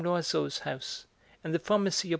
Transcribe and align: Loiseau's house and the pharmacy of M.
Loiseau's 0.03 0.57
house 0.61 1.05
and 1.43 1.53
the 1.53 1.59
pharmacy 1.59 2.07
of 2.07 2.09
M. 2.09 2.09